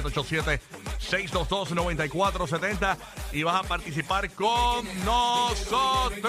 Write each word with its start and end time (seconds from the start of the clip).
787-622-9470 0.99 2.97
y 3.33 3.43
vas 3.43 3.65
a 3.65 3.69
participar 3.69 4.31
con 4.33 4.87
nosotros. 5.05 6.29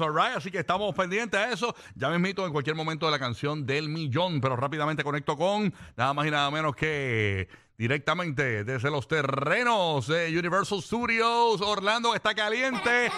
All 0.00 0.14
right, 0.14 0.36
así 0.36 0.50
que 0.50 0.58
estamos 0.58 0.94
pendientes 0.94 1.38
a 1.40 1.52
eso. 1.52 1.74
Ya 1.94 2.08
me 2.08 2.16
invito 2.16 2.46
en 2.46 2.52
cualquier 2.52 2.76
momento 2.76 3.06
de 3.06 3.12
la 3.12 3.18
canción 3.18 3.66
del 3.66 3.88
millón, 3.88 4.40
pero 4.40 4.56
rápidamente 4.56 5.02
conecto 5.04 5.36
con 5.36 5.72
nada 5.96 6.12
más 6.14 6.26
y 6.26 6.30
nada 6.30 6.50
menos 6.50 6.74
que 6.76 7.48
directamente 7.76 8.62
desde 8.62 8.90
los 8.90 9.08
terrenos 9.08 10.06
de 10.06 10.38
Universal 10.38 10.82
Studios. 10.82 11.60
Orlando 11.62 12.14
está 12.14 12.34
caliente. 12.34 13.10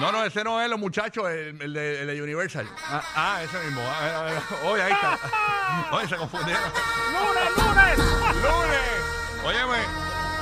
No, 0.00 0.10
no, 0.12 0.24
ese 0.24 0.42
no 0.44 0.60
es 0.60 0.68
los 0.68 0.78
muchachos, 0.78 1.28
el, 1.28 1.60
el 1.60 1.72
de, 1.72 2.00
el 2.02 2.06
de 2.08 2.22
Universal. 2.22 2.68
Ah, 2.84 3.02
ah, 3.14 3.42
ese 3.42 3.58
mismo. 3.64 3.80
Ah, 3.82 3.98
a 3.98 4.02
ver, 4.04 4.14
a 4.14 4.22
ver. 4.22 4.42
Oye, 4.64 4.82
ahí 4.82 4.92
está. 4.92 5.18
Oye, 5.92 6.08
se 6.08 6.16
confundieron. 6.16 6.62
¡Lunes, 7.12 7.56
lunes! 7.56 7.98
¡Lunes! 8.42 8.97
Óyeme, 9.48 9.78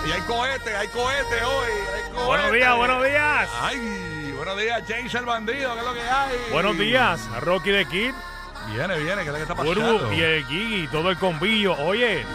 y 0.04 0.10
hay 0.10 0.20
cohete, 0.22 0.76
hay 0.76 0.88
cohete 0.88 1.44
hoy. 1.44 1.70
Hay 1.94 2.10
cohete. 2.10 2.26
Buenos 2.26 2.52
días, 2.52 2.76
buenos 2.76 3.04
días. 3.04 3.50
Ay, 3.60 4.32
buenos 4.36 4.58
días, 4.58 4.82
James 4.88 5.14
el 5.14 5.24
bandido, 5.24 5.74
¿qué 5.74 5.78
es 5.78 5.86
lo 5.86 5.94
que 5.94 6.00
hay? 6.00 6.36
Buenos 6.50 6.76
días, 6.76 7.20
Rocky 7.40 7.70
de 7.70 7.84
Kid, 7.86 8.14
Viene, 8.72 8.98
viene, 8.98 9.22
¿qué 9.22 9.28
es 9.28 9.28
lo 9.28 9.34
que 9.34 9.42
está 9.42 9.54
pasando? 9.54 9.98
Burbu 9.98 10.12
y 10.12 10.22
el 10.22 10.44
Gigi 10.46 10.88
todo 10.88 11.10
el 11.10 11.18
combillo. 11.18 11.74
Oye, 11.74 12.26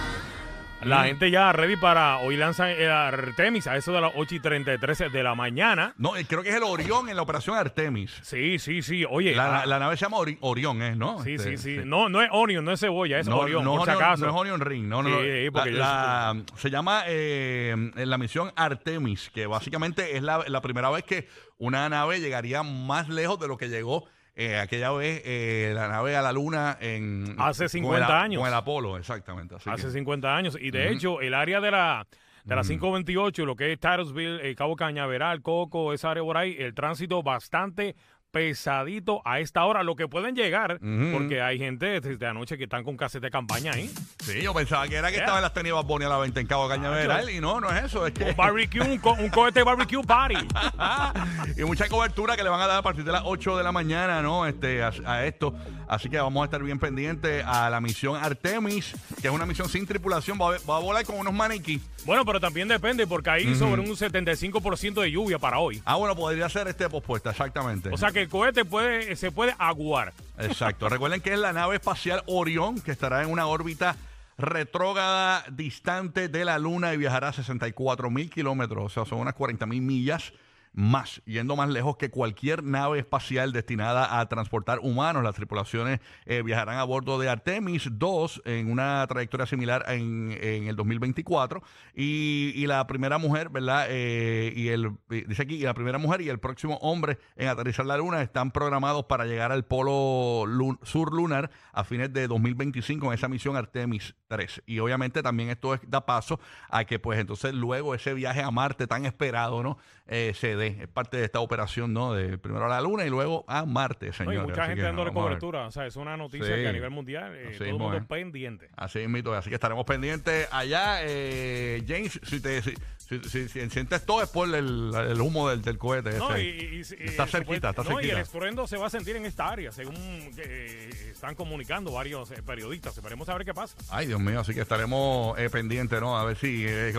la 0.84 1.04
gente 1.04 1.30
ya 1.30 1.52
ready 1.54 1.76
para 1.76 2.18
hoy 2.20 2.38
lanzan 2.38 2.70
el 2.70 2.90
Artemis 2.90 3.68
a 3.68 3.78
eso 3.78 3.92
de 3.92 4.02
las 4.02 4.12
8 4.16 4.36
y 4.36 4.40
33 4.40 5.12
de 5.12 5.24
la 5.24 5.36
mañana. 5.36 5.94
No, 5.98 6.16
eh, 6.18 6.26
creo 6.28 6.42
que 6.44 6.50
es 6.50 6.56
el 6.56 6.64
Orión 6.64 7.08
en 7.10 7.16
la 7.16 7.22
operación 7.22 7.56
Artemis. 7.56 8.12
Sí, 8.24 8.58
sí, 8.60 8.82
sí. 8.82 9.06
Oye, 9.10 9.36
La, 9.36 9.62
ah, 9.62 9.66
la 9.66 9.78
nave 9.80 9.96
se 9.98 10.06
llama 10.06 10.18
Ori- 10.18 10.38
Orión, 10.42 10.82
¿eh? 10.82 10.96
¿no? 10.96 11.24
sí, 11.24 11.36
Este, 11.36 11.58
sí, 11.58 11.78
sí. 11.78 11.82
No, 11.86 12.10
no 12.10 12.22
es 12.22 12.30
Onion, 12.32 12.66
no 12.66 12.72
es 12.72 12.80
cebolla, 12.80 13.20
es 13.20 13.28
No, 13.28 13.38
Orión, 13.40 13.64
no, 13.64 13.76
por 13.76 13.86
si 13.86 13.92
Onion- 13.92 14.02
acaso. 14.04 14.26
no 14.26 14.32
es 14.32 14.38
Onion 14.42 14.62
Ring, 14.62 14.88
no, 14.88 15.04
no. 15.04 15.10
Sí, 15.10 15.16
no. 15.16 15.22
sí, 15.22 15.50
porque 15.52 15.72
La- 15.72 16.36
se 16.56 16.70
llama 16.70 17.04
eh, 17.08 17.76
la 17.96 18.18
misión 18.18 18.52
Artemis, 18.56 19.30
que 19.34 19.46
básicamente 19.48 20.18
es 20.18 20.24
la, 20.24 20.44
la 20.48 20.62
primera 20.62 20.90
vez 20.90 21.04
que 21.04 21.28
una 21.58 21.88
nave 21.90 22.20
llegaría 22.20 22.64
más 22.64 23.08
lejos 23.08 23.40
de 23.40 23.48
lo 23.48 23.58
que 23.58 23.70
llegó 23.70 24.06
eh, 24.36 24.58
aquella 24.58 24.92
vez 24.92 25.22
eh, 25.26 25.72
la 25.76 25.88
nave 25.88 26.16
a 26.16 26.22
la 26.22 26.32
luna 26.32 26.78
en 26.80 27.36
Hace 27.38 27.64
con 27.66 27.70
50 27.70 28.06
el- 28.08 28.12
años. 28.14 28.40
Con 28.40 28.48
el 28.48 28.54
Apolo, 28.54 28.98
exactamente. 28.98 29.56
así 29.56 29.70
Hace 29.70 29.88
que- 29.88 29.92
50 29.92 30.36
años. 30.36 30.58
Y 30.60 30.72
de 30.72 30.90
hecho, 30.92 31.20
el 31.22 31.34
área 31.34 31.60
de 31.60 31.72
la, 31.72 32.08
de 32.46 32.56
la 32.56 32.62
528, 32.64 33.46
lo 33.46 33.56
que 33.56 33.72
es 33.74 33.80
Titusville, 33.80 34.40
eh, 34.50 34.56
Cabo 34.56 34.76
Cañaveral, 34.76 35.42
Coco, 35.42 35.94
esa 35.94 36.12
área 36.12 36.24
por 36.24 36.38
ahí, 36.38 36.56
el 36.58 36.74
tránsito 36.74 37.22
bastante 37.24 37.96
pesadito 38.32 39.22
a 39.26 39.40
esta 39.40 39.66
hora, 39.66 39.84
lo 39.84 39.96
que 39.96 40.08
pueden 40.08 40.36
llegar, 40.36 40.80
porque 41.12 41.42
hay 41.42 41.58
gente 41.60 42.00
desde 42.00 42.26
anoche 42.26 42.58
que 42.58 42.64
están 42.64 42.84
con 42.84 42.98
casete 42.98 43.28
de 43.28 43.32
campaña 43.32 43.74
ahí. 43.74 43.90
Sí, 44.20 44.42
yo 44.42 44.54
pensaba 44.54 44.88
que 44.88 44.96
era 44.96 45.10
que 45.10 45.16
Yeah. 45.16 45.24
estaban 45.26 45.42
las 45.44 45.54
tenis 45.54 45.74
Bunny 45.86 46.06
a 46.06 46.10
la 46.10 46.18
venta 46.18 46.40
en 46.40 46.48
Cabo 46.48 46.68
Cañaveral 46.70 47.24
yo- 47.26 47.30
y 47.30 47.40
no, 47.42 47.60
no 47.60 47.70
es 47.70 47.84
eso, 47.86 48.08
es 48.08 48.14
que 48.14 48.24
Un 48.32 48.36
barbecue, 48.36 48.82
un, 48.82 48.98
co- 49.00 49.14
un 49.14 49.30
cohete 49.30 49.62
barbecue 49.64 50.02
party. 50.04 50.36
y 51.58 51.64
mucha 51.64 51.88
cobertura 51.90 52.36
que 52.38 52.44
le 52.44 52.50
van 52.50 52.62
a 52.62 52.68
dar 52.68 52.78
a 52.78 52.82
partir 52.82 53.04
de 53.04 53.12
las 53.12 53.24
8 53.26 53.58
de 53.58 53.64
la 53.64 53.72
mañana, 53.72 54.22
¿no? 54.22 54.46
Este, 54.48 54.82
a, 54.82 54.92
a 55.06 55.26
esto. 55.26 55.54
Así 55.88 56.10
que 56.10 56.18
vamos 56.18 56.42
a 56.42 56.46
estar 56.46 56.64
bien 56.64 56.80
pendientes 56.80 57.44
a 57.46 57.70
la 57.70 57.82
misión 57.82 58.16
Artemis, 58.24 58.94
que 59.22 59.28
es 59.28 59.34
una 59.34 59.46
misión 59.46 59.68
sin 59.70 59.86
tripulación. 59.86 60.40
Va 60.40 60.56
a, 60.56 60.60
va 60.70 60.78
a 60.78 60.80
volar 60.80 61.04
con 61.06 61.18
unos 61.18 61.34
maniquí. 61.34 61.82
Bueno, 62.06 62.26
pero 62.26 62.40
también 62.40 62.68
depende, 62.68 63.06
porque 63.06 63.30
hay 63.30 63.56
sobre 63.56 63.82
un 63.82 63.88
75% 63.96 65.02
de 65.02 65.12
lluvia 65.12 65.38
para 65.38 65.60
hoy. 65.60 65.82
Ah, 65.86 65.96
bueno, 65.96 66.16
podría 66.16 66.48
ser 66.50 66.68
este 66.68 66.90
pospuesta, 66.90 67.30
exactamente. 67.32 67.90
O 67.90 67.98
sea 67.98 68.12
que 68.12 68.21
el 68.22 68.30
cohete 68.30 68.66
puede, 68.66 69.16
se 69.16 69.32
puede 69.32 69.56
aguar. 69.58 70.14
Exacto. 70.38 70.90
Recuerden 70.90 71.22
que 71.22 71.34
es 71.34 71.40
la 71.40 71.54
nave 71.54 71.76
espacial 71.76 72.24
Orión, 72.26 72.82
que 72.82 72.92
estará 72.92 73.24
en 73.24 73.30
una 73.30 73.48
órbita 73.48 73.96
retrógrada 74.38 75.44
distante 75.52 76.28
de 76.28 76.46
la 76.46 76.58
Luna 76.58 76.94
y 76.94 76.98
viajará 76.98 77.30
a 77.30 77.34
64 77.34 78.10
mil 78.10 78.30
kilómetros, 78.30 78.86
o 78.86 78.90
sea, 78.90 79.06
son 79.06 79.20
unas 79.20 79.36
40 79.36 79.66
mil 79.66 79.82
millas 79.82 80.34
más, 80.74 81.22
yendo 81.26 81.56
más 81.56 81.70
lejos 81.70 81.98
que 81.98 82.10
cualquier 82.10 82.64
nave 82.64 83.00
espacial 83.00 83.52
destinada 83.52 84.20
a 84.20 84.28
transportar 84.30 84.80
humanos. 84.80 85.24
Las 85.24 85.36
tripulaciones 85.36 86.00
eh, 86.26 86.42
viajarán 86.44 86.78
a 86.78 86.84
bordo 86.84 87.20
de 87.20 87.30
Artemis 87.30 87.90
2 87.92 88.42
en 88.46 88.72
una 88.72 89.06
trayectoria 89.08 89.46
similar 89.46 89.84
en, 89.90 90.32
en 90.42 90.68
el 90.68 90.76
2024. 90.76 91.62
Y, 91.94 92.54
y 92.56 92.68
la 92.68 92.88
primera 92.88 93.18
mujer, 93.18 93.50
¿verdad? 93.50 93.88
Eh, 93.90 94.54
y 94.56 94.70
el, 94.70 94.92
y 95.10 95.22
dice 95.26 95.44
aquí, 95.44 95.56
y 95.56 95.64
la 95.64 95.74
primera 95.74 95.98
mujer 95.98 96.22
y 96.22 96.30
el 96.30 96.40
próximo 96.40 96.76
hombre 96.82 97.18
en 97.36 97.48
aterrizar 97.50 97.86
la 97.86 97.98
Luna 97.98 98.22
están 98.22 98.52
programados 98.52 99.06
para 99.06 99.26
llegar 99.26 99.52
al 99.52 99.66
polo 99.66 100.46
sur 100.84 101.14
lunar 101.14 101.52
a 101.74 101.84
fines 101.84 102.14
de 102.14 102.28
2025 102.28 103.08
en 103.08 103.14
esa 103.14 103.28
misión 103.28 103.56
Artemis 103.58 104.16
3. 104.28 104.64
Y 104.66 104.80
obviamente 104.80 105.22
también 105.22 105.50
esto 105.50 105.74
es- 105.74 105.82
da 105.88 106.06
paso 106.06 106.40
a 106.70 106.86
que 106.86 107.00
pues 107.00 107.20
entonces 107.20 107.54
luego 107.54 107.94
ese 107.96 108.14
viaje 108.14 108.42
a 108.42 108.52
Marte 108.52 108.88
tan 108.88 109.06
esperado, 109.06 109.64
¿no? 109.64 109.78
Eh, 110.08 110.34
se 110.36 110.56
dé. 110.62 110.78
Es 110.84 110.88
parte 110.88 111.18
de 111.18 111.26
esta 111.26 111.40
operación, 111.42 111.94
¿no? 111.94 112.14
De 112.14 112.38
primero 112.38 112.66
a 112.66 112.70
la 112.70 112.80
Luna 112.82 113.06
y 113.06 113.10
luego 113.10 113.44
a 113.48 113.66
Marte. 113.66 114.08
Y 114.08 114.24
mucha 114.24 114.62
Así 114.62 114.62
gente 114.62 114.76
que, 114.76 114.82
dándole 114.82 115.12
cobertura. 115.12 115.68
O 115.68 115.72
sea, 115.72 115.86
es 115.86 115.96
una 115.96 116.16
noticia 116.18 116.48
Sí. 116.56 116.62
que 116.62 116.68
a 116.68 116.72
nivel 116.74 116.90
mundial 116.92 117.34
eh, 117.36 117.56
todo 117.58 117.68
el 117.68 117.74
mundo 117.74 117.94
es. 117.98 118.02
es 118.04 118.08
pendiente. 118.08 118.70
Así 118.76 119.08
mismo, 119.08 119.32
así 119.34 119.50
que 119.50 119.56
estaremos 119.56 119.86
pendientes 119.86 120.48
allá. 120.52 121.00
Eh, 121.04 121.84
James, 121.88 122.20
si 122.24 122.40
te 122.40 122.62
si, 122.62 122.74
si- 122.98 123.20
si- 123.30 123.50
si 123.50 123.70
sientes 123.70 124.06
todo 124.06 124.22
es 124.24 124.30
por 124.30 124.48
el, 124.48 124.94
el 124.96 125.20
humo 125.22 125.50
del, 125.50 125.62
del 125.62 125.78
cohete. 125.78 126.18
No, 126.18 126.34
ese. 126.34 126.44
y, 126.44 126.48
y- 126.48 126.76
y- 126.78 126.80
está 127.10 127.24
eh, 127.24 127.28
cerquita, 127.28 127.44
puede- 127.44 127.82
está 127.82 127.84
no, 127.84 127.90
y 127.92 128.04
el 128.04 128.10
cerquita. 128.10 128.22
estruendo 128.22 128.68
se 128.68 128.78
va 128.78 128.88
a 128.88 128.90
sentir 128.90 129.16
en 129.18 129.26
esta 129.26 129.50
área, 129.50 129.72
según 129.72 129.96
eh, 130.38 130.90
están 131.12 131.36
comunicando 131.36 131.92
varios 131.92 132.32
eh, 132.32 132.42
periodistas. 132.42 132.96
Esperemos 132.96 133.28
a 133.30 133.34
ver 133.36 133.46
qué 133.46 133.54
pasa. 133.54 133.76
Ay, 133.90 134.08
Dios 134.08 134.20
mío, 134.20 134.40
así 134.40 134.54
que 134.54 134.62
estaremos 134.62 135.38
eh, 135.40 135.50
pendientes, 135.50 136.00
¿no? 136.00 136.18
A 136.18 136.24
ver 136.26 136.38
si... 136.38 136.66
eh, 136.68 136.94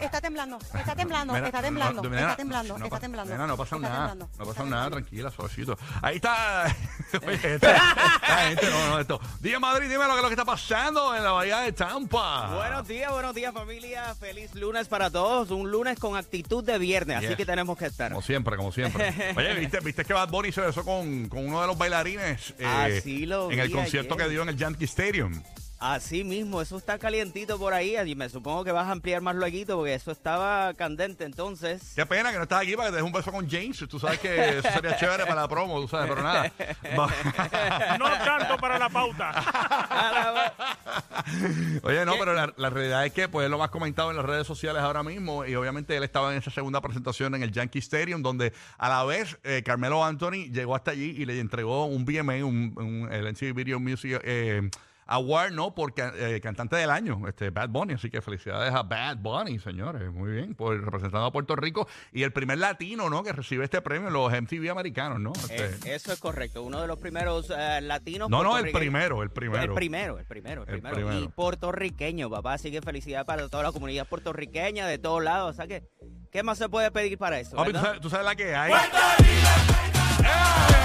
Está 0.00 0.20
temblando, 0.20 0.58
está 0.58 0.94
temblando, 0.96 1.32
Mira, 1.34 1.46
está 1.46 1.62
temblando, 1.62 2.02
no, 2.02 2.08
está 2.08 2.36
temblando. 2.36 2.36
Temblando, 2.52 2.78
No 2.78 2.84
está 2.84 2.96
pa- 2.96 3.00
temblando. 3.00 3.32
nena, 3.32 3.46
no 3.46 3.56
pasa 3.56 3.76
está 3.76 3.88
nada. 3.88 4.08
temblando, 4.08 4.24
no 4.26 4.42
está 4.42 4.54
pasa 4.54 4.70
nada, 4.70 4.90
tranquila, 4.90 5.30
suavecito. 5.30 5.78
Ahí 6.02 6.16
está. 6.16 6.76
Oye, 7.26 7.54
esta, 7.54 7.76
esta 7.76 8.36
gente, 8.48 8.70
no, 8.70 8.90
no, 8.90 9.00
esto. 9.00 9.20
Día 9.40 9.58
Madrid, 9.60 9.88
dime 9.90 10.06
lo 10.06 10.14
que, 10.16 10.22
lo 10.22 10.28
que 10.28 10.34
está 10.34 10.44
pasando 10.44 11.14
en 11.16 11.22
la 11.24 11.32
bahía 11.32 11.58
de 11.60 11.72
Tampa. 11.72 12.54
Buenos 12.54 12.86
días, 12.88 13.10
buenos 13.12 13.34
días 13.34 13.52
familia. 13.54 14.14
Feliz 14.14 14.54
lunes 14.54 14.88
para 14.88 15.10
todos. 15.10 15.50
Un 15.50 15.70
lunes 15.70 15.98
con 15.98 16.16
actitud 16.16 16.62
de 16.64 16.78
viernes, 16.78 17.18
así 17.24 17.34
que 17.36 17.44
tenemos 17.46 17.76
que 17.76 17.86
estar. 17.86 18.10
Como 18.12 18.22
siempre, 18.22 18.56
como 18.56 18.72
siempre. 18.72 19.32
Oye, 19.36 19.54
¿viste, 19.54 19.80
viste 19.80 20.04
que 20.04 20.12
Bad 20.12 20.28
Bunny 20.28 20.52
se 20.52 20.60
besó 20.60 20.84
con, 20.84 21.28
con 21.28 21.46
uno 21.46 21.60
de 21.60 21.66
los 21.66 21.76
bailarines 21.78 22.54
eh, 22.58 22.98
Así 22.98 23.26
lo 23.26 23.50
en 23.50 23.58
el 23.60 23.70
concierto 23.70 24.14
ayer. 24.14 24.26
que 24.26 24.30
dio 24.32 24.42
en 24.42 24.48
el 24.50 24.56
Yankee 24.56 24.84
Stadium? 24.84 25.42
Así 25.84 26.22
mismo, 26.22 26.62
eso 26.62 26.78
está 26.78 26.96
calientito 26.96 27.58
por 27.58 27.74
ahí. 27.74 27.96
Y 28.06 28.14
me 28.14 28.28
supongo 28.28 28.62
que 28.62 28.70
vas 28.70 28.86
a 28.86 28.92
ampliar 28.92 29.20
más 29.20 29.34
luego 29.34 29.76
porque 29.76 29.94
eso 29.94 30.12
estaba 30.12 30.72
candente 30.74 31.24
entonces. 31.24 31.92
Qué 31.96 32.06
pena 32.06 32.30
que 32.30 32.36
no 32.36 32.44
estás 32.44 32.62
aquí 32.62 32.76
para 32.76 32.88
que 32.88 32.92
te 32.92 32.96
des 32.98 33.04
un 33.04 33.10
beso 33.12 33.32
con 33.32 33.50
James. 33.50 33.84
Tú 33.88 33.98
sabes 33.98 34.20
que 34.20 34.58
eso 34.58 34.68
sería 34.72 34.96
chévere 34.96 35.24
para 35.26 35.40
la 35.42 35.48
promo, 35.48 35.80
tú 35.80 35.88
sabes, 35.88 36.08
pero 36.08 36.22
nada. 36.22 36.52
No 37.98 38.04
tanto 38.24 38.56
para 38.58 38.78
la 38.78 38.88
pauta. 38.88 40.52
Oye, 41.82 42.04
no, 42.06 42.12
pero 42.18 42.32
la, 42.34 42.52
la 42.56 42.70
realidad 42.70 43.04
es 43.06 43.12
que 43.12 43.28
pues 43.28 43.44
él 43.44 43.50
lo 43.50 43.58
más 43.58 43.70
comentado 43.70 44.10
en 44.10 44.16
las 44.16 44.24
redes 44.26 44.46
sociales 44.46 44.82
ahora 44.82 45.02
mismo 45.02 45.44
y 45.44 45.54
obviamente 45.56 45.96
él 45.96 46.02
estaba 46.04 46.32
en 46.32 46.38
esa 46.38 46.50
segunda 46.50 46.80
presentación 46.80 47.34
en 47.34 47.42
el 47.42 47.50
Yankee 47.52 47.80
Stadium 47.80 48.22
donde 48.22 48.52
a 48.78 48.88
la 48.88 49.04
vez 49.04 49.36
eh, 49.44 49.62
Carmelo 49.64 50.04
Anthony 50.04 50.50
llegó 50.52 50.74
hasta 50.76 50.92
allí 50.92 51.14
y 51.18 51.24
le 51.24 51.40
entregó 51.40 51.86
un 51.86 52.04
BMA, 52.04 52.44
un, 52.44 52.72
un- 52.76 53.08
el 53.12 53.52
Video 53.54 53.80
Music 53.80 54.20
eh, 54.24 54.70
Award, 55.12 55.52
¿no? 55.52 55.74
Por 55.74 55.92
eh, 55.96 56.40
cantante 56.42 56.76
del 56.76 56.90
año, 56.90 57.20
este 57.28 57.50
Bad 57.50 57.68
Bunny. 57.68 57.94
Así 57.94 58.10
que 58.10 58.20
felicidades 58.22 58.72
a 58.74 58.82
Bad 58.82 59.18
Bunny, 59.18 59.58
señores. 59.58 60.10
Muy 60.12 60.32
bien, 60.32 60.54
por 60.54 60.82
representando 60.82 61.26
a 61.26 61.32
Puerto 61.32 61.54
Rico 61.54 61.86
y 62.12 62.22
el 62.22 62.32
primer 62.32 62.58
latino, 62.58 63.10
¿no? 63.10 63.22
Que 63.22 63.32
recibe 63.32 63.64
este 63.64 63.80
premio 63.82 64.08
en 64.08 64.14
los 64.14 64.32
MTV 64.32 64.70
americanos, 64.70 65.20
¿no? 65.20 65.32
Eh, 65.50 65.70
Este- 65.74 65.94
eso 65.94 66.12
es 66.12 66.20
correcto. 66.20 66.62
Uno 66.62 66.80
de 66.80 66.86
los 66.86 66.98
primeros 66.98 67.52
eh, 67.56 67.80
latinos. 67.82 68.30
no, 68.30 68.42
no, 68.42 68.58
el 68.58 68.70
primero, 68.72 69.22
el 69.22 69.30
primero. 69.30 69.62
El 69.62 69.72
primero, 69.74 70.18
el 70.18 70.24
primero, 70.26 70.62
el 70.62 70.68
El 70.74 70.80
primero. 70.80 70.94
primero. 71.08 71.24
Y 71.24 71.28
puertorriqueño, 71.28 72.30
papá. 72.30 72.54
Así 72.54 72.70
que 72.70 72.80
felicidad 72.82 73.26
para 73.26 73.48
toda 73.48 73.62
la 73.64 73.72
comunidad 73.72 74.06
puertorriqueña 74.08 74.86
de 74.86 74.98
todos 74.98 75.22
lados. 75.22 75.50
O 75.50 75.54
sea 75.54 75.66
que, 75.66 75.84
¿qué 76.30 76.42
más 76.42 76.58
se 76.58 76.68
puede 76.68 76.90
pedir 76.90 77.18
para 77.18 77.38
eso? 77.38 77.56
Papi, 77.56 77.72
¿tú 77.72 77.78
sabes, 77.80 78.00
tú 78.00 78.10
sabes 78.10 78.26
la 78.26 78.34
que 78.34 78.54
hay. 78.54 78.72
Eso. 78.72 80.81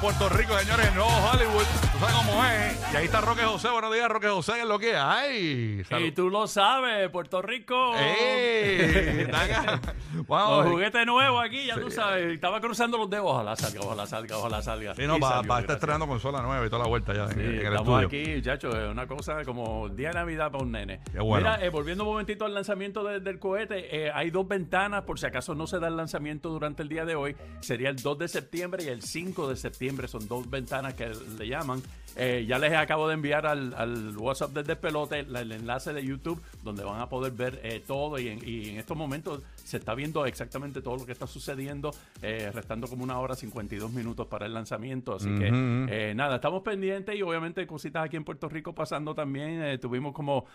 Puerto 0.00 0.28
Rico, 0.28 0.58
señores, 0.58 0.92
Nuevo 0.94 1.10
Hollywood. 1.10 1.85
Tú 1.98 2.04
sabes 2.04 2.14
cómo 2.16 2.44
es. 2.44 2.92
Y 2.92 2.96
ahí 2.96 3.04
está 3.06 3.20
Roque 3.22 3.40
José. 3.42 3.68
Buenos 3.70 3.92
días, 3.94 4.08
Roque 4.08 4.28
José. 4.28 4.52
¿Qué 4.54 4.60
es 4.60 4.66
lo 4.68 4.78
que 4.78 4.94
hay? 4.96 5.82
Salud. 5.84 6.04
Y 6.06 6.12
tú 6.12 6.28
lo 6.28 6.46
sabes, 6.46 7.08
Puerto 7.10 7.40
Rico. 7.40 7.94
¡Ey! 7.96 9.26
Vamos. 10.28 10.66
juguete 10.66 11.04
nuevo 11.06 11.40
aquí, 11.40 11.66
ya 11.66 11.74
Sí. 11.76 11.80
tú 11.80 11.90
sabes. 11.90 12.34
Estaba 12.34 12.60
cruzando 12.60 12.98
los 12.98 13.08
dedos. 13.08 13.26
Ojalá 13.30 13.56
salga, 13.56 13.80
ojalá 13.80 14.06
salga, 14.06 14.36
ojalá 14.36 14.62
salga. 14.62 14.94
Sí, 14.94 15.06
no, 15.06 15.16
Y 15.16 15.20
va, 15.20 15.38
a 15.38 15.40
estar 15.60 15.70
estrenando 15.76 16.06
consola 16.06 16.42
nueva 16.42 16.66
y 16.66 16.68
toda 16.68 16.82
la 16.82 16.88
vuelta 16.88 17.14
ya 17.14 17.24
en, 17.24 17.30
Sí, 17.32 17.40
en 17.40 17.46
el 17.46 17.56
estamos 17.74 18.02
estudio. 18.02 18.06
aquí, 18.22 18.34
muchachos, 18.36 18.74
es 18.74 18.90
una 18.90 19.06
cosa 19.06 19.44
como 19.44 19.88
día 19.88 20.08
de 20.08 20.14
Navidad 20.14 20.50
para 20.52 20.64
un 20.64 20.72
nene. 20.72 21.00
Qué 21.12 21.20
bueno. 21.20 21.48
Mira, 21.48 21.64
eh, 21.64 21.70
volviendo 21.70 22.04
un 22.04 22.10
momentito 22.10 22.44
al 22.44 22.52
lanzamiento 22.54 23.04
de- 23.04 23.20
del 23.20 23.38
cohete, 23.38 24.04
eh, 24.06 24.10
hay 24.14 24.30
dos 24.30 24.46
ventanas, 24.46 25.02
por 25.04 25.18
si 25.18 25.26
acaso 25.26 25.54
no 25.54 25.66
se 25.66 25.78
da 25.78 25.88
el 25.88 25.96
lanzamiento 25.96 26.50
durante 26.50 26.82
el 26.82 26.88
día 26.90 27.04
de 27.06 27.14
hoy, 27.14 27.36
sería 27.60 27.88
el 27.88 27.96
2 27.96 28.18
de 28.18 28.28
septiembre 28.28 28.84
y 28.84 28.88
el 28.88 29.00
5 29.02 29.48
de 29.48 29.56
septiembre, 29.56 30.08
son 30.08 30.28
dos 30.28 30.48
ventanas 30.50 30.92
que 30.94 31.08
le 31.38 31.48
llaman. 31.48 31.82
Eh, 32.16 32.46
ya 32.48 32.58
les 32.58 32.72
acabo 32.72 33.08
de 33.08 33.14
enviar 33.14 33.46
al, 33.46 33.74
al 33.74 34.16
WhatsApp 34.16 34.52
del 34.52 34.66
despelote 34.66 35.20
el 35.20 35.52
enlace 35.52 35.92
de 35.92 36.02
YouTube 36.02 36.40
donde 36.64 36.82
van 36.82 36.98
a 36.98 37.10
poder 37.10 37.32
ver 37.32 37.60
eh, 37.62 37.82
todo 37.86 38.18
y 38.18 38.28
en, 38.28 38.38
y 38.42 38.70
en 38.70 38.78
estos 38.78 38.96
momentos 38.96 39.42
se 39.54 39.76
está 39.76 39.94
viendo 39.94 40.24
exactamente 40.24 40.80
todo 40.80 40.96
lo 40.96 41.04
que 41.04 41.12
está 41.12 41.26
sucediendo, 41.26 41.90
eh, 42.22 42.50
restando 42.54 42.86
como 42.86 43.04
una 43.04 43.18
hora 43.18 43.34
52 43.34 43.92
minutos 43.92 44.26
para 44.28 44.46
el 44.46 44.54
lanzamiento, 44.54 45.16
así 45.16 45.28
que 45.38 46.14
nada, 46.14 46.36
estamos 46.36 46.62
pendientes 46.62 47.14
y 47.16 47.22
obviamente 47.22 47.66
cositas 47.66 48.06
aquí 48.06 48.16
en 48.16 48.24
Puerto 48.24 48.48
Rico 48.48 48.74
pasando 48.74 49.14
también. 49.14 49.78
Tuvimos 49.80 50.14
como 50.14 50.46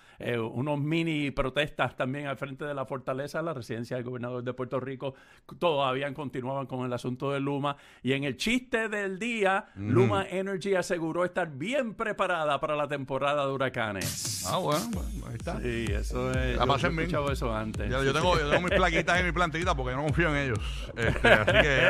unos 0.53 0.79
mini 0.79 1.31
protestas 1.31 1.95
también 1.95 2.27
al 2.27 2.37
frente 2.37 2.63
de 2.63 2.73
la 2.73 2.85
fortaleza, 2.85 3.41
la 3.41 3.53
residencia 3.53 3.97
del 3.97 4.05
gobernador 4.05 4.43
de 4.43 4.53
Puerto 4.53 4.79
Rico. 4.79 5.13
Todavía 5.59 6.11
continuaban 6.13 6.67
con 6.67 6.85
el 6.85 6.93
asunto 6.93 7.31
de 7.31 7.39
Luma. 7.41 7.75
Y 8.01 8.13
en 8.13 8.23
el 8.23 8.37
chiste 8.37 8.87
del 8.87 9.19
día, 9.19 9.65
Luma 9.75 10.25
Energy 10.29 10.75
aseguró 10.75 11.20
estar 11.25 11.49
bien 11.49 11.93
preparada 11.93 12.59
para 12.59 12.75
la 12.75 12.87
temporada 12.87 13.45
de 13.45 13.51
huracanes. 13.51 14.43
Ah, 14.47 14.57
bueno, 14.57 14.85
bueno, 14.91 15.27
ahí 15.27 15.35
está. 15.35 15.59
Sí, 15.61 15.85
eso 15.89 16.31
es. 16.31 16.57
La 16.57 16.65
yo- 16.65 16.87
he 16.87 16.91
escuchado 17.01 17.31
eso 17.31 17.55
antes. 17.55 17.89
Ya, 17.89 18.03
yo, 18.03 18.13
tengo, 18.13 18.35
sí. 18.35 18.41
yo 18.43 18.49
tengo 18.49 18.61
mis 18.67 18.75
plaquitas 18.77 19.19
en 19.19 19.25
mi 19.25 19.31
plantita 19.31 19.75
porque 19.75 19.95
no 19.95 20.03
confío 20.03 20.29
en 20.29 20.37
ellos. 20.37 20.59
Este, 20.95 21.27
así 21.31 21.51
que 21.51 21.87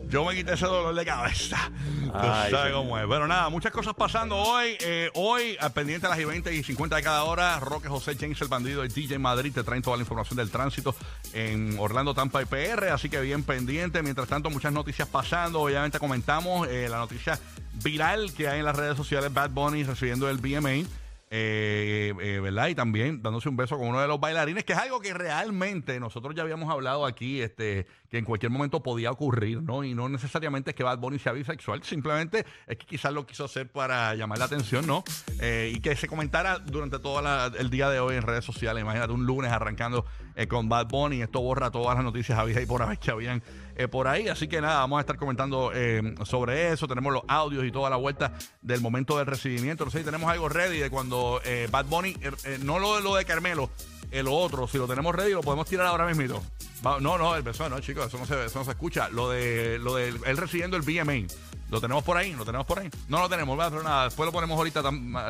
yo 0.08 0.24
me 0.24 0.34
quité 0.34 0.54
ese 0.54 0.66
dolor 0.66 0.94
de 0.94 1.04
cabeza. 1.04 1.70
Tú 2.04 2.10
Ay, 2.14 2.50
sabes 2.50 2.72
cómo 2.72 2.98
es. 2.98 3.06
Pero 3.08 3.26
nada, 3.26 3.48
muchas 3.48 3.72
cosas 3.72 3.94
pasando 3.94 4.36
hoy. 4.36 4.76
Eh, 4.80 5.10
hoy, 5.14 5.56
al 5.60 5.72
pendiente 5.72 6.06
a 6.06 6.10
las 6.10 6.18
y 6.18 6.24
20 6.24 6.54
y 6.54 6.62
50 6.62 6.96
de 6.96 7.02
cada 7.02 7.24
hora, 7.24 7.58
Roque 7.60 7.88
José, 7.88 8.16
James 8.18 8.40
el 8.40 8.48
Bandido 8.48 8.84
y 8.84 8.88
DJ 8.88 9.18
Madrid 9.18 9.52
te 9.54 9.62
traen 9.62 9.82
toda 9.82 9.96
la 9.96 10.02
información 10.02 10.36
del 10.36 10.50
tránsito 10.50 10.94
en 11.32 11.76
Orlando, 11.78 12.14
Tampa 12.14 12.42
y 12.42 12.46
PR. 12.46 12.88
Así 12.90 13.08
que 13.08 13.20
bien 13.20 13.42
pendiente. 13.42 14.02
Mientras 14.02 14.28
tanto, 14.28 14.50
muchas 14.50 14.72
noticias 14.72 15.08
pasando. 15.08 15.60
Obviamente 15.60 15.98
comentamos 15.98 16.68
eh, 16.68 16.88
la 16.88 16.98
noticia 16.98 17.38
viral 17.82 18.32
que 18.34 18.48
hay 18.48 18.60
en 18.60 18.64
las 18.64 18.76
redes 18.76 18.96
sociales 18.96 19.32
Bad 19.32 19.50
Bunny 19.50 19.84
recibiendo 19.84 20.28
el 20.28 20.38
BMA. 20.38 20.86
Eh, 21.32 22.12
eh, 22.20 22.40
¿verdad? 22.40 22.66
Y 22.66 22.74
también 22.74 23.22
dándose 23.22 23.48
un 23.48 23.56
beso 23.56 23.78
con 23.78 23.86
uno 23.86 24.00
de 24.00 24.08
los 24.08 24.18
bailarines, 24.18 24.64
que 24.64 24.72
es 24.72 24.78
algo 24.80 25.00
que 25.00 25.14
realmente 25.14 26.00
nosotros 26.00 26.34
ya 26.34 26.42
habíamos 26.42 26.68
hablado 26.68 27.06
aquí, 27.06 27.40
este, 27.40 27.86
que 28.08 28.18
en 28.18 28.24
cualquier 28.24 28.50
momento 28.50 28.82
podía 28.82 29.12
ocurrir, 29.12 29.62
¿no? 29.62 29.84
Y 29.84 29.94
no 29.94 30.08
necesariamente 30.08 30.70
es 30.70 30.76
que 30.76 30.82
Bad 30.82 30.98
Bunny 30.98 31.20
sea 31.20 31.30
bisexual, 31.30 31.84
simplemente 31.84 32.44
es 32.66 32.76
que 32.78 32.84
quizás 32.84 33.12
lo 33.12 33.26
quiso 33.26 33.44
hacer 33.44 33.70
para 33.70 34.12
llamar 34.16 34.38
la 34.40 34.46
atención, 34.46 34.88
¿no? 34.88 35.04
Eh, 35.38 35.72
y 35.72 35.78
que 35.78 35.94
se 35.94 36.08
comentara 36.08 36.58
durante 36.58 36.98
todo 36.98 37.22
el 37.56 37.70
día 37.70 37.88
de 37.90 38.00
hoy 38.00 38.16
en 38.16 38.22
redes 38.22 38.44
sociales. 38.44 38.82
Imagínate 38.82 39.12
un 39.12 39.24
lunes 39.24 39.52
arrancando 39.52 40.06
eh, 40.34 40.46
con 40.46 40.68
Bad 40.68 40.88
Bunny, 40.88 41.22
esto 41.22 41.40
borra 41.40 41.70
todas 41.70 41.94
las 41.94 42.04
noticias 42.04 42.38
habidas 42.38 42.62
y 42.62 42.66
por 42.66 42.82
haber 42.82 42.98
que 42.98 43.10
habían 43.10 43.42
eh, 43.76 43.88
por 43.88 44.08
ahí. 44.08 44.28
Así 44.28 44.48
que 44.48 44.60
nada, 44.60 44.80
vamos 44.80 44.98
a 44.98 45.00
estar 45.00 45.16
comentando 45.16 45.72
eh, 45.74 46.14
sobre 46.24 46.72
eso. 46.72 46.88
Tenemos 46.88 47.12
los 47.12 47.22
audios 47.28 47.64
y 47.64 47.72
toda 47.72 47.90
la 47.90 47.96
vuelta 47.96 48.32
del 48.62 48.80
momento 48.80 49.18
del 49.18 49.26
recibimiento. 49.26 49.84
No 49.84 49.90
sé 49.90 49.98
si 49.98 50.04
tenemos 50.04 50.30
algo 50.30 50.48
ready 50.48 50.78
de 50.78 50.90
cuando 50.90 51.40
Bad 51.70 51.86
Bunny, 51.86 52.16
no 52.62 52.78
lo 52.78 52.96
de 52.96 53.02
lo 53.02 53.14
de 53.14 53.24
Carmelo, 53.24 53.70
el 54.10 54.28
otro, 54.28 54.66
si 54.66 54.78
lo 54.78 54.86
tenemos 54.86 55.14
ready, 55.14 55.32
lo 55.32 55.40
podemos 55.40 55.66
tirar 55.66 55.86
ahora 55.86 56.06
mismito. 56.06 56.42
Va- 56.86 56.98
no, 57.00 57.18
no, 57.18 57.34
el 57.36 57.42
beso, 57.42 57.68
no, 57.68 57.78
chicos, 57.80 58.06
eso 58.06 58.18
no 58.18 58.24
se, 58.26 58.44
eso 58.46 58.58
no 58.58 58.64
se 58.64 58.70
escucha. 58.70 59.08
Lo 59.10 59.28
de 59.30 59.78
lo 59.78 59.94
de 59.96 60.08
él 60.08 60.36
recibiendo 60.36 60.76
el 60.76 60.82
BMA. 60.82 61.26
¿Lo 61.68 61.80
tenemos 61.80 62.02
por 62.02 62.16
ahí? 62.16 62.32
¿Lo 62.32 62.44
tenemos 62.44 62.66
por 62.66 62.80
ahí? 62.80 62.90
No 63.08 63.20
lo 63.20 63.28
tenemos, 63.28 63.56
¿verdad? 63.56 63.70
pero 63.70 63.84
nada. 63.84 64.04
Después 64.04 64.26
lo 64.26 64.32
ponemos 64.32 64.56
ahorita 64.58 64.82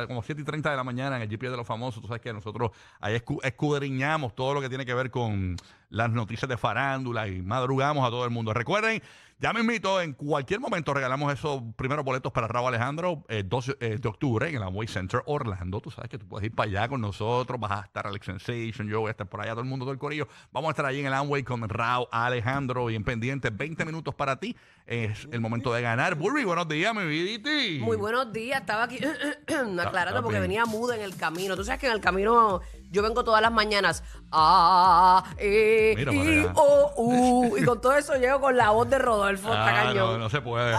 como 0.07 0.23
7 0.23 0.41
y 0.41 0.43
30 0.43 0.71
de 0.71 0.75
la 0.75 0.83
mañana 0.83 1.17
en 1.17 1.21
el 1.23 1.29
GPS 1.29 1.51
de 1.51 1.57
los 1.57 1.67
famosos. 1.67 2.01
Tú 2.01 2.07
sabes 2.07 2.21
que 2.21 2.33
nosotros 2.33 2.71
ahí 2.99 3.15
escu- 3.15 3.39
escudriñamos 3.43 4.33
todo 4.33 4.55
lo 4.55 4.61
que 4.61 4.67
tiene 4.69 4.83
que 4.85 4.93
ver 4.95 5.11
con 5.11 5.55
las 5.89 6.09
noticias 6.09 6.49
de 6.49 6.57
farándula 6.57 7.27
y 7.27 7.41
madrugamos 7.43 8.07
a 8.07 8.09
todo 8.09 8.25
el 8.25 8.31
mundo. 8.31 8.53
Recuerden, 8.55 9.03
ya 9.41 9.53
me 9.53 9.61
invito, 9.61 9.99
en 9.99 10.13
cualquier 10.13 10.59
momento 10.59 10.93
regalamos 10.93 11.33
esos 11.33 11.63
primeros 11.75 12.05
boletos 12.05 12.31
para 12.31 12.47
Raúl 12.47 12.67
Alejandro, 12.67 13.25
el 13.27 13.49
12 13.49 13.75
eh, 13.79 13.97
de 13.99 14.07
octubre 14.07 14.47
en 14.47 14.55
el 14.55 14.61
Amway 14.61 14.87
Center 14.87 15.23
Orlando. 15.25 15.81
Tú 15.81 15.89
sabes 15.89 16.11
que 16.11 16.19
tú 16.19 16.27
puedes 16.27 16.45
ir 16.45 16.55
para 16.55 16.69
allá 16.69 16.87
con 16.87 17.01
nosotros, 17.01 17.59
vas 17.59 17.71
a 17.71 17.81
estar 17.81 18.05
Alex 18.05 18.23
Sensation, 18.23 18.87
yo 18.87 18.99
voy 18.99 19.07
a 19.07 19.11
estar 19.11 19.27
por 19.27 19.41
allá, 19.41 19.53
todo 19.53 19.61
el 19.61 19.67
mundo, 19.67 19.83
todo 19.83 19.93
el 19.93 19.97
corillo. 19.97 20.27
Vamos 20.51 20.69
a 20.69 20.71
estar 20.73 20.85
allí 20.85 20.99
en 20.99 21.07
el 21.07 21.13
Amway 21.15 21.41
con 21.41 21.67
Raúl 21.67 22.05
Alejandro, 22.11 22.85
bien 22.85 23.03
pendiente, 23.03 23.49
20 23.49 23.83
minutos 23.83 24.13
para 24.13 24.39
ti. 24.39 24.55
Es 24.85 25.27
el 25.31 25.41
momento 25.41 25.73
de 25.73 25.81
ganar. 25.81 26.13
Burby, 26.13 26.43
buenos 26.43 26.67
días, 26.67 26.93
mi 26.93 27.05
viditi. 27.05 27.79
Muy 27.79 27.97
buenos 27.97 28.31
días, 28.31 28.61
estaba 28.61 28.83
aquí 28.83 28.99
aclarando 29.79 30.21
porque 30.21 30.39
venía 30.39 30.65
muda 30.65 30.95
en 30.95 31.01
el 31.01 31.15
camino. 31.15 31.55
Tú 31.55 31.63
sabes 31.63 31.79
que 31.79 31.87
en 31.87 31.93
el 31.93 32.01
camino 32.01 32.61
yo 32.91 33.01
vengo 33.01 33.23
todas 33.23 33.41
las 33.41 33.51
mañanas. 33.51 34.03
Ah, 34.31 35.23
eh, 35.37 35.93
Mira 35.97 36.13
y, 36.13 36.45
oh, 36.55 36.91
uh, 36.97 37.57
y 37.57 37.63
con 37.65 37.81
todo 37.81 37.95
eso 37.95 38.15
llego 38.15 38.39
con 38.41 38.55
la 38.55 38.69
voz 38.71 38.89
de 38.89 38.99
Rodolfo. 38.99 39.47
está 39.49 39.67
Ah, 39.69 39.83
cañón. 39.85 39.95
no, 40.13 40.17
no 40.19 40.29
se 40.29 40.41
puede. 40.41 40.75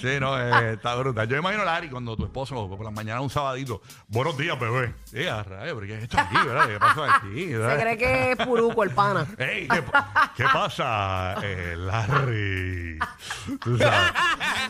Sí, 0.00 0.20
no, 0.20 0.38
eh, 0.40 0.72
está 0.74 0.94
brutal. 0.96 1.26
Yo 1.28 1.36
imagino 1.36 1.62
a 1.62 1.66
Larry 1.66 1.88
cuando 1.90 2.16
tu 2.16 2.24
esposo 2.24 2.68
por 2.68 2.84
la 2.84 2.90
mañana 2.90 3.20
un 3.20 3.30
sabadito. 3.30 3.80
Buenos 4.08 4.36
días, 4.38 4.58
bebé. 4.58 4.94
Sí, 5.04 5.26
a 5.26 5.42
rayos, 5.42 5.74
pero 5.78 5.86
¿qué 5.86 5.96
es 5.98 6.02
esto 6.04 6.18
aquí, 6.18 6.36
verdad? 6.46 6.68
¿Qué 6.68 6.78
pasa 6.78 7.14
aquí? 7.16 7.46
Se 7.46 7.58
verdad? 7.58 7.80
cree 7.80 7.98
que 7.98 8.32
es 8.32 8.36
puruco 8.46 8.82
el 8.84 8.90
pana. 8.90 9.26
Ey, 9.38 9.66
¿qué, 9.68 9.82
pa- 9.82 10.32
qué 10.36 10.44
pasa, 10.44 11.34
eh, 11.42 11.74
Larry? 11.76 12.98
Tú 13.62 13.78
sabes. 13.78 14.12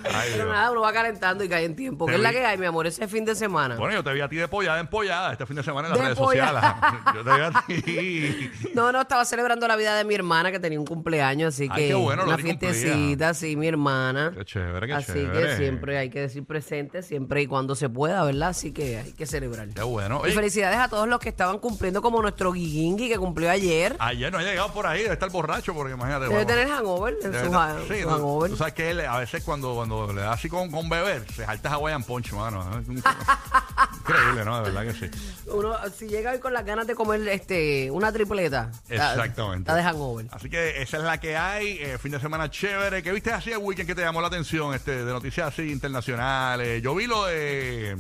Ay, 0.04 0.30
Pero 0.32 0.44
Dios. 0.44 0.49
nada, 0.54 0.70
uno 0.70 0.80
va 0.80 0.92
calentando 0.92 1.44
y 1.44 1.49
cae 1.49 1.64
en 1.64 1.75
tiempo. 1.76 2.06
¿Qué 2.06 2.14
es 2.14 2.20
la 2.20 2.30
que 2.30 2.44
hay, 2.44 2.56
mi 2.58 2.66
amor? 2.66 2.87
Ese 2.87 3.06
fin 3.08 3.25
de 3.25 3.35
semana. 3.35 3.76
Bueno, 3.76 3.94
yo 3.94 4.04
te 4.04 4.12
vi 4.12 4.20
a 4.20 4.28
ti 4.28 4.37
de 4.37 4.49
pollada 4.49 4.78
empollada 4.80 5.32
este 5.32 5.44
fin 5.47 5.56
de 5.56 5.62
semana 5.62 5.88
en 5.88 5.92
las 5.92 5.99
De 6.00 6.04
redes 6.06 6.18
pollada. 6.18 6.78
sociales. 6.80 7.14
Yo 7.14 7.25
te 7.25 7.37
vi 7.37 7.42
a 7.42 7.64
ti. 7.66 8.70
No, 8.75 8.92
no, 8.92 9.00
estaba 9.02 9.25
celebrando 9.25 9.66
la 9.68 9.76
vida 9.76 9.97
de 9.97 10.04
mi 10.04 10.14
hermana 10.14 10.50
que 10.52 10.61
tenía 10.61 10.78
un 10.78 10.87
cumpleaños, 10.87 11.54
así 11.54 11.64
Ay, 11.70 11.82
que 11.82 11.88
qué 11.88 11.94
bueno, 11.94 12.23
una 12.23 12.32
Lori 12.32 12.44
cumplía. 12.44 12.70
fiestecita, 12.73 13.35
sí, 13.35 13.56
mi 13.56 13.66
hermana. 13.68 14.32
Qué 14.37 14.44
chévere, 14.44 14.87
qué 14.87 14.92
así 14.94 15.12
chévere. 15.26 15.46
que 15.50 15.56
siempre 15.56 15.98
hay 15.98 16.10
que 16.10 16.20
decir 16.20 16.44
presente, 16.44 17.02
siempre 17.02 17.42
y 17.42 17.46
cuando 17.46 17.75
se 17.75 17.88
pueda, 17.88 18.25
¿verdad? 18.25 18.48
Así 18.50 18.72
que 18.72 18.98
hay 18.98 19.12
que 19.12 19.26
celebrar. 19.26 19.68
Qué 19.68 19.82
bueno. 19.82 20.20
Y 20.22 20.26
Oye, 20.26 20.32
felicidades 20.34 20.78
a 20.78 20.88
todos 20.88 21.08
los 21.08 21.18
que 21.20 21.28
estaban 21.28 21.58
cumpliendo, 21.58 22.00
como 22.02 22.20
nuestro 22.22 22.52
Guiguingui 22.52 23.08
que 23.08 23.18
cumplió 23.18 23.50
ayer. 23.50 23.96
ayer 23.98 24.32
no 24.32 24.38
ha 24.38 24.42
llegado 24.42 24.72
por 24.72 24.87
ahí, 24.87 25.02
debe 25.02 25.14
estar 25.14 25.30
borracho, 25.30 25.75
porque 25.75 25.92
imagínate. 25.94 26.25
Debe 26.25 26.34
bueno, 26.34 26.46
tener 26.46 26.68
hangover, 26.68 27.14
en 27.22 27.32
debe 27.32 27.40
su, 27.44 27.50
estar- 27.50 27.76
ha- 27.76 27.80
sí, 27.88 28.00
su 28.02 28.08
tú- 28.08 28.10
hangover. 28.14 28.50
Tú 28.50 28.56
sabes 28.56 28.75
que 28.75 28.90
él, 28.90 29.00
a 29.00 29.18
veces 29.18 29.42
cuando, 29.44 29.75
cuando 29.75 30.12
le 30.12 30.20
da 30.22 30.32
así 30.32 30.48
con, 30.48 30.70
con 30.70 30.88
beber, 30.88 31.25
se 31.32 31.44
salta 31.44 31.70
Hawaiian 31.72 32.02
Punch, 32.04 32.32
mano. 32.32 32.64
Increíble, 34.08 34.44
¿no? 34.44 34.56
De 34.62 34.70
verdad 34.70 34.92
que 34.92 34.98
sí. 34.98 35.10
Uno, 35.48 35.76
si 35.96 36.08
llega 36.08 36.32
hoy 36.32 36.38
con 36.38 36.52
las 36.52 36.64
ganas 36.64 36.86
de 36.86 36.94
comer 36.94 37.26
este 37.28 37.90
una 37.90 38.12
tripleta, 38.12 38.70
Exactamente. 38.88 39.60
Está 39.70 39.74
de 39.74 39.82
hangover. 39.82 40.26
Así 40.30 40.48
que 40.48 40.80
esa 40.82 40.96
es 40.98 41.02
la 41.02 41.18
que 41.20 41.36
hay. 41.36 41.78
eh, 41.80 41.98
fin 41.98 42.12
de 42.12 42.20
semana 42.20 42.50
chévere. 42.50 43.02
¿Qué 43.02 43.12
viste 43.12 43.32
así 43.32 43.50
el 43.50 43.58
weekend 43.58 43.86
que 43.88 43.94
te 43.94 44.00
llamó 44.02 44.20
la 44.20 44.28
atención 44.28 44.74
este, 44.74 45.04
de 45.04 45.12
noticias 45.12 45.48
así 45.48 45.70
internacionales? 45.70 46.82
Yo 46.82 46.94
vi 46.94 47.06
lo 47.06 47.26
de. 47.26 47.96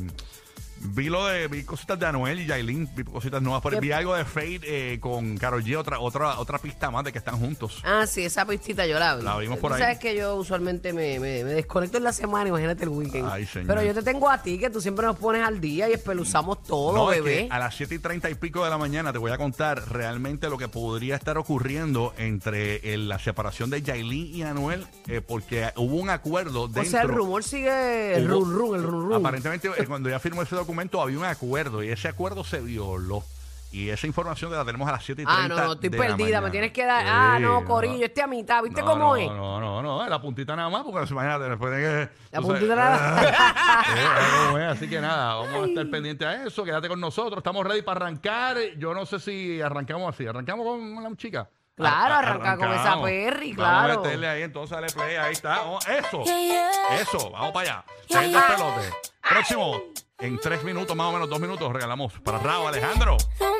Vi 0.80 1.08
lo 1.08 1.26
de. 1.26 1.48
Vi 1.48 1.64
cositas 1.64 1.98
de 1.98 2.06
Anuel 2.06 2.40
y 2.40 2.46
Yailin. 2.46 2.88
Vi 2.94 3.04
cositas 3.04 3.42
nuevas. 3.42 3.62
Pero 3.62 3.76
¿Qué? 3.76 3.80
vi 3.80 3.92
algo 3.92 4.14
de 4.14 4.24
Fate 4.24 4.60
eh, 4.94 5.00
con 5.00 5.36
Karol 5.38 5.62
G. 5.64 5.76
Otra, 5.76 5.98
otra, 6.00 6.38
otra 6.38 6.58
pista 6.58 6.90
más 6.90 7.04
de 7.04 7.12
que 7.12 7.18
están 7.18 7.38
juntos. 7.38 7.80
Ah, 7.84 8.06
sí, 8.06 8.24
esa 8.24 8.46
pistita 8.46 8.86
yo 8.86 8.98
la 8.98 9.16
vi. 9.16 9.22
La 9.24 9.36
vimos 9.38 9.58
por 9.58 9.70
Tú 9.70 9.74
ahí. 9.76 9.80
sabes 9.82 9.98
que 9.98 10.16
yo 10.16 10.36
usualmente 10.36 10.92
me, 10.92 11.18
me- 11.20 11.44
me 11.44 11.52
desconecto 11.54 11.98
en 11.98 12.04
la 12.04 12.12
semana, 12.12 12.48
imagínate 12.48 12.84
el 12.84 12.90
weekend. 12.90 13.28
Ay, 13.30 13.46
señor. 13.46 13.68
Pero 13.68 13.82
yo 13.82 13.94
te 13.94 14.02
tengo 14.02 14.30
a 14.30 14.40
ti, 14.42 14.58
que 14.58 14.70
tú 14.70 14.80
siempre 14.80 15.04
nos 15.06 15.16
pones 15.16 15.42
al 15.42 15.60
día 15.60 15.88
y 15.88 15.92
espeluzamos 15.92 16.62
todo, 16.62 16.92
No, 16.96 17.12
es 17.12 17.22
bebé. 17.22 17.48
que 17.48 17.52
a 17.54 17.58
las 17.58 17.74
7 17.76 17.94
y 17.96 17.98
30 17.98 18.30
y 18.30 18.34
pico 18.36 18.62
de 18.64 18.70
la 18.70 18.78
mañana 18.78 19.12
te 19.12 19.18
voy 19.18 19.32
a 19.32 19.38
contar 19.38 19.82
realmente 19.92 20.48
lo 20.48 20.58
que 20.58 20.68
podría 20.68 21.16
estar 21.16 21.38
ocurriendo 21.38 22.14
entre 22.18 22.94
el- 22.94 23.08
la 23.08 23.18
separación 23.18 23.70
de 23.70 23.82
Yailin 23.82 24.34
y 24.34 24.42
Anuel, 24.42 24.86
eh, 25.08 25.20
porque 25.20 25.72
hubo 25.76 25.96
un 25.96 26.10
acuerdo 26.10 26.62
O 26.62 26.68
dentro. 26.68 26.90
sea, 26.90 27.02
el 27.02 27.08
rumor 27.08 27.42
sigue 27.44 28.14
el 28.16 28.28
run 28.28 28.52
run, 28.54 28.76
el 28.76 28.82
run 28.84 29.08
run. 29.08 29.14
Aparentemente, 29.14 29.68
eh, 29.76 29.84
cuando 29.86 30.08
ya 30.08 30.18
firmó 30.18 30.42
ese 30.42 30.54
documento, 30.54 30.67
había 31.00 31.18
un 31.18 31.24
acuerdo 31.24 31.82
y 31.82 31.88
ese 31.90 32.08
acuerdo 32.08 32.44
se 32.44 32.60
violó. 32.60 33.22
Y 33.70 33.90
esa 33.90 34.06
información 34.06 34.50
la 34.50 34.64
tenemos 34.64 34.88
a 34.88 34.92
las 34.92 35.04
7 35.04 35.20
y 35.20 35.24
30 35.26 35.44
Ah, 35.44 35.46
no, 35.46 35.56
no, 35.66 35.72
estoy 35.74 35.90
de 35.90 35.98
la 35.98 36.02
perdida, 36.06 36.24
mañana. 36.24 36.40
me 36.40 36.50
tienes 36.50 36.72
que 36.72 36.86
dar. 36.86 37.02
Sí, 37.02 37.08
ah, 37.12 37.38
no, 37.38 37.64
Corillo, 37.66 38.02
este 38.06 38.22
a 38.22 38.26
mitad, 38.26 38.62
¿viste 38.62 38.80
no, 38.80 38.86
cómo 38.86 38.98
no, 38.98 39.16
es? 39.16 39.26
No, 39.28 39.60
no, 39.60 39.82
no, 39.82 40.08
la 40.08 40.22
puntita 40.22 40.56
nada 40.56 40.70
más, 40.70 40.84
porque 40.84 41.06
imagínate, 41.12 41.50
después 41.50 41.72
de 41.72 41.76
que. 41.82 42.10
La 42.30 42.40
tú 42.40 42.46
sabes- 42.46 42.60
puntita 42.60 42.74
nada 42.76 43.84
Sí, 43.84 44.56
es, 44.56 44.62
Así 44.72 44.88
que 44.88 45.00
nada, 45.02 45.34
vamos 45.34 45.64
a 45.64 45.66
estar 45.66 45.90
pendientes 45.90 46.26
a 46.26 46.44
eso. 46.46 46.64
Quédate 46.64 46.88
con 46.88 46.98
nosotros, 46.98 47.36
estamos 47.36 47.66
ready 47.66 47.82
para 47.82 48.06
arrancar. 48.06 48.56
Yo 48.78 48.94
no 48.94 49.04
sé 49.04 49.20
si 49.20 49.60
arrancamos 49.60 50.14
así. 50.14 50.26
¿Arrancamos 50.26 50.64
con 50.66 51.02
la 51.02 51.14
chica? 51.16 51.50
Claro, 51.76 52.14
Ar- 52.14 52.24
arranca 52.24 52.56
con 52.56 52.72
esa. 52.72 53.02
Perry, 53.02 53.52
Vamos 53.52 53.74
a 53.82 53.84
claro. 53.84 54.02
meterle 54.02 54.28
ahí, 54.28 54.42
entonces 54.44 54.70
dale 54.70 54.86
play, 54.90 55.16
ahí 55.16 55.32
está. 55.34 55.58
Vamos, 55.58 55.86
eso. 55.86 56.24
Yeah, 56.24 56.40
yeah. 56.40 57.00
Eso, 57.02 57.30
vamos 57.30 57.52
para 57.52 57.70
allá. 57.70 57.84
Yeah, 58.08 58.18
Seis 58.20 58.32
yeah. 58.32 58.46
pelote. 58.56 58.94
Próximo, 59.28 59.74
en 60.20 60.38
tres 60.38 60.64
minutos, 60.64 60.96
más 60.96 61.08
o 61.08 61.12
menos 61.12 61.28
dos 61.28 61.38
minutos, 61.40 61.72
regalamos 61.72 62.12
para 62.24 62.38
Raúl 62.38 62.68
Alejandro. 62.68 63.16
No 63.40 63.52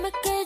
me 0.00 0.10
que 0.22 0.44